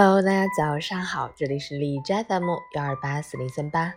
[0.00, 3.92] Hello，大家早上好，这里是李斋 FM 幺二八四零三八，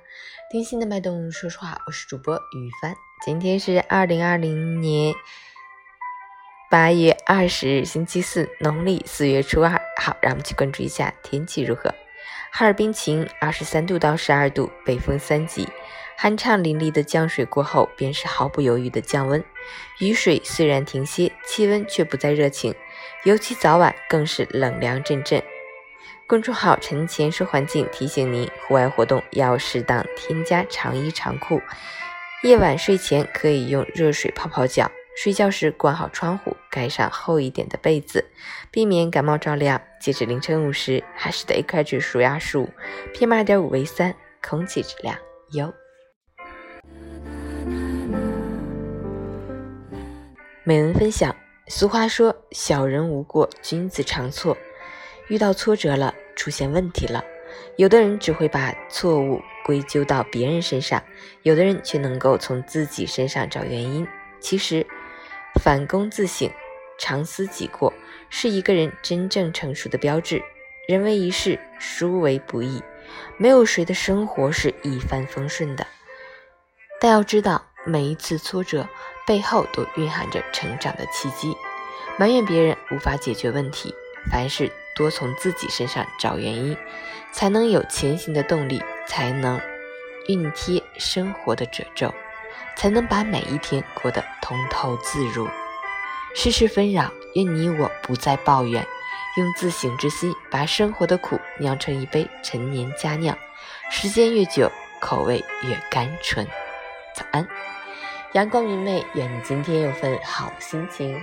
[0.49, 2.95] 听心的脉动，说实话，我是主播雨帆。
[3.23, 5.13] 今天是二零二零年
[6.71, 9.79] 八月二十日，星期四，农历四月初二。
[10.01, 11.93] 好，让我们去关注一下天气如何。
[12.51, 15.69] 哈尔滨晴，二十三度到十二度，北风三级。
[16.19, 19.43] 酣畅淋漓的降水过后，便是毫不犹豫的降温。
[19.99, 22.73] 雨水虽然停歇，气温却不再热情，
[23.23, 25.43] 尤其早晚更是冷凉阵阵。
[26.31, 31.61] 公众号“晨前说环境”提醒您，户外活动要适当添加长衣长裤。
[32.41, 34.89] 夜晚睡前可以用热水泡泡脚，
[35.21, 38.23] 睡觉时关好窗户，盖上厚一点的被子，
[38.71, 39.81] 避免感冒着凉。
[39.99, 42.69] 截止凌晨五时，海市的 AQI 指数压十五
[43.13, 45.17] ，PM 二点五为三，空气质量
[45.51, 45.73] 优。
[50.63, 51.35] 美文分享：
[51.67, 54.57] 俗话说，小人无过，君子常错。
[55.27, 57.23] 遇到挫折了，出现问题了，
[57.75, 61.03] 有的人只会把错误归咎到别人身上，
[61.43, 64.07] 有的人却能够从自己身上找原因。
[64.39, 64.87] 其实，
[65.63, 66.49] 反躬自省、
[66.97, 67.93] 常思己过，
[68.31, 70.41] 是一个人真正成熟的标志。
[70.87, 72.81] 人为一事，殊为不易，
[73.37, 75.85] 没有谁的生活是一帆风顺的。
[76.99, 78.89] 但要知道，每一次挫折
[79.27, 81.55] 背后都蕴含着成长的契机。
[82.17, 83.93] 埋怨别人无法解决问题，
[84.29, 84.71] 凡事。
[84.93, 86.77] 多从自己身上找原因，
[87.31, 89.59] 才能有前行的动力，才能
[90.27, 92.13] 熨贴生活的褶皱，
[92.75, 95.47] 才能把每一天过得通透自如。
[96.35, 98.85] 世事纷扰，愿你我不再抱怨，
[99.37, 103.35] 用自省之心把生活的苦酿成一杯陈年佳酿，
[103.89, 106.45] 时间越久，口味越甘醇。
[107.15, 107.47] 早安，
[108.33, 111.19] 阳光明媚，愿你今天有份好心情。